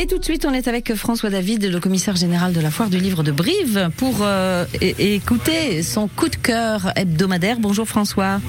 [0.00, 2.88] Et tout de suite, on est avec François David, le commissaire général de la foire
[2.88, 7.58] du livre de Brive, pour euh, écouter son coup de cœur hebdomadaire.
[7.60, 8.40] Bonjour François.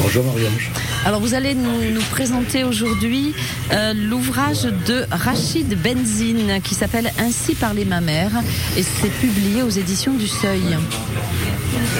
[0.00, 0.52] Bonjour Marianne.
[1.04, 3.34] Alors vous allez nous, présenter aujourd'hui
[3.72, 8.30] euh, l'ouvrage de Rachid Benzine qui s'appelle Ainsi parler ma mère
[8.78, 10.78] et c'est publié aux éditions du Seuil.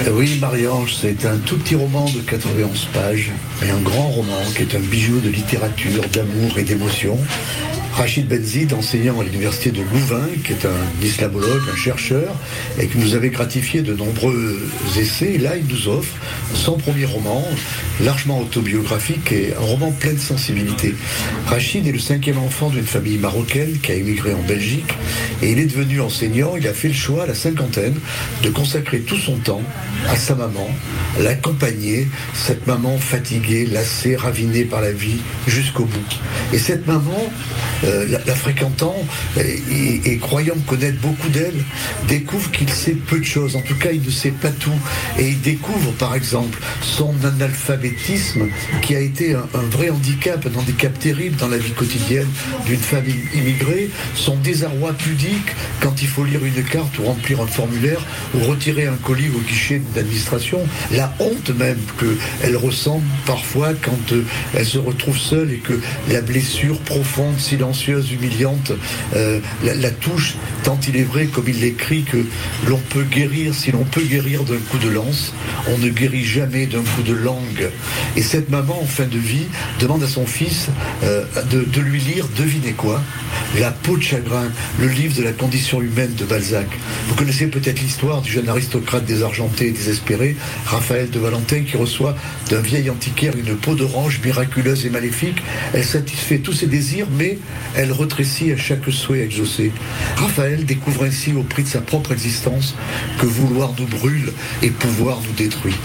[0.07, 3.31] Euh, oui, Marie-Ange, c'est un tout petit roman de 91 pages,
[3.61, 7.17] mais un grand roman qui est un bijou de littérature, d'amour et d'émotion.
[7.99, 12.33] Rachid Benzid, enseignant à l'université de Louvain, qui est un islamologue, un chercheur,
[12.79, 14.57] et qui nous avait gratifié de nombreux
[14.97, 15.33] essais.
[15.33, 16.15] Et là, il nous offre
[16.53, 17.45] son premier roman,
[18.01, 20.95] largement autobiographique et un roman plein de sensibilité.
[21.47, 24.93] Rachid est le cinquième enfant d'une famille marocaine qui a émigré en Belgique,
[25.41, 26.53] et il est devenu enseignant.
[26.55, 27.99] Il a fait le choix à la cinquantaine
[28.43, 29.63] de consacrer tout son temps
[30.07, 30.69] à sa maman,
[31.19, 36.19] l'accompagner, cette maman fatiguée, lassée, ravinée par la vie, jusqu'au bout.
[36.53, 37.29] Et cette maman,
[37.89, 38.95] euh, la, fréquentant
[39.37, 41.63] et, croyant connaître beaucoup d'elle,
[42.07, 43.55] découvre qu'il sait peu de choses.
[43.55, 44.79] En tout cas, il ne sait pas tout.
[45.17, 48.47] Et il découvre, par exemple, son analphabétisme
[48.81, 52.27] qui a été un, vrai handicap, un handicap terrible dans la vie quotidienne
[52.65, 57.47] d'une famille immigrée, son désarroi pudique quand il faut lire une carte ou remplir un
[57.47, 58.05] formulaire
[58.35, 60.61] ou retirer un colis au guichet d'administration,
[60.91, 66.21] la honte même qu'elle ressent parfois quand euh, elle se retrouve seule et que la
[66.21, 68.71] blessure profonde, silencieuse, humiliante,
[69.15, 72.17] euh, la, touche, tant il est vrai, comme il l'écrit, que
[72.67, 75.33] l'on peut guérir, si l'on peut guérir d'un coup de lance,
[75.67, 77.69] on ne guérit jamais d'un coup de langue.
[78.15, 79.45] Et cette maman, en fin de vie,
[79.79, 80.67] demande à son fils
[81.03, 83.01] euh, de, lui lire, devinez quoi
[83.59, 84.49] La peau de chagrin,
[84.79, 86.67] le livre de la condition humaine de Balzac.
[87.07, 92.15] Vous connaissez peut-être l'histoire du jeune aristocrate désargenté et désespéré, Raphaël de Valentin, qui reçoit
[92.49, 95.41] d'un vieil antiquaire une peau d'orange miraculeuse et maléfique.
[95.73, 97.37] Elle satisfait tous ses désirs, mais
[97.75, 99.71] elle retrécit à chaque souhait exaucé.
[100.15, 102.75] Raphaël découvre ainsi au prix de sa propre existence
[103.19, 104.31] que vouloir nous brûle
[104.61, 105.75] et pouvoir nous détruit.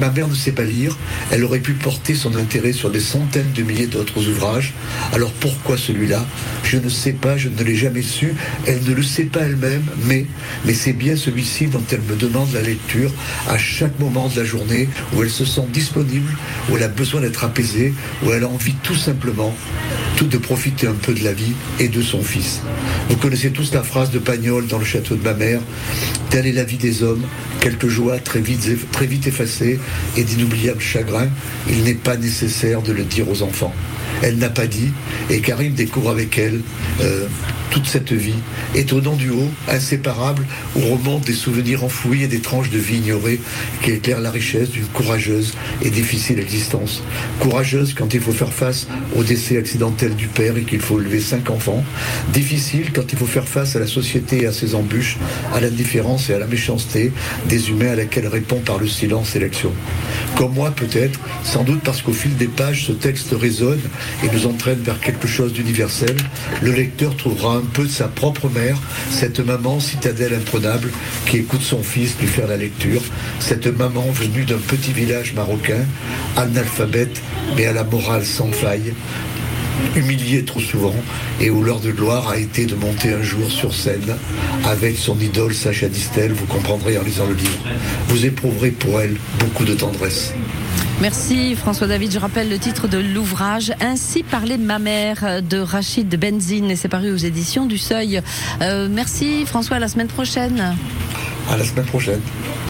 [0.00, 0.96] Ma mère ne sait pas lire,
[1.30, 4.74] elle aurait pu porter son intérêt sur des centaines de milliers d'autres ouvrages.
[5.12, 6.24] Alors pourquoi celui-là?
[6.64, 8.34] Je ne sais pas, je ne l'ai jamais su,
[8.66, 10.26] elle ne le sait pas elle-même, mais,
[10.66, 13.10] mais c'est bien celui-ci dont elle me demande la lecture
[13.48, 16.36] à chaque moment de la journée où elle se sent disponible,
[16.70, 19.54] où elle a besoin d'être apaisée, où elle a envie tout simplement
[20.16, 22.60] tout de profiter un peu de la vie et de son fils.
[23.08, 25.60] Vous connaissez tous la phrase de Pagnol dans le château de ma mère.
[26.30, 27.22] Telle est la vie des hommes,
[27.60, 29.78] quelques joies très vite, très vite effacées
[30.16, 31.28] et d'inoubliables chagrins.
[31.68, 33.72] Il n'est pas nécessaire de le dire aux enfants.
[34.22, 34.90] Elle n'a pas dit,
[35.30, 36.60] et Karim découvre avec elle
[37.02, 37.26] euh,
[37.70, 38.34] toute cette vie,
[38.74, 40.44] étonnant du haut, inséparable,
[40.76, 43.40] où remontent des souvenirs enfouis et des tranches de vie ignorées
[43.82, 47.02] qui éclairent la richesse d'une courageuse et difficile existence.
[47.40, 48.86] Courageuse quand il faut faire face
[49.16, 51.84] au décès accidentel du père et qu'il faut élever cinq enfants.
[52.32, 55.18] Difficile quand il faut faire face à la société et à ses embûches,
[55.54, 57.12] à l'indifférence et à la méchanceté
[57.48, 59.72] des humains à laquelle répond par le silence et l'action.
[60.36, 63.80] Comme moi peut-être, sans doute parce qu'au fil des pages, ce texte résonne
[64.24, 66.16] et nous entraîne vers quelque chose d'universel,
[66.62, 68.78] le lecteur trouvera peu de sa propre mère,
[69.10, 70.90] cette maman citadelle imprenable
[71.26, 73.02] qui écoute son fils lui faire la lecture,
[73.40, 75.84] cette maman venue d'un petit village marocain,
[76.36, 77.20] analphabète
[77.56, 78.92] mais à la morale sans faille,
[79.96, 80.94] humiliée trop souvent
[81.40, 84.16] et où l'heure de gloire a été de monter un jour sur scène
[84.64, 87.58] avec son idole Sacha Distel, vous comprendrez en lisant le livre.
[88.08, 90.32] Vous éprouverez pour elle beaucoup de tendresse.
[91.00, 92.10] Merci François David.
[92.10, 96.88] Je rappelle le titre de l'ouvrage Ainsi parlait ma mère de Rachid Benzine et c'est
[96.88, 98.20] paru aux éditions du Seuil.
[98.62, 100.76] Euh, merci François, à la semaine prochaine.
[101.48, 102.20] À la semaine prochaine.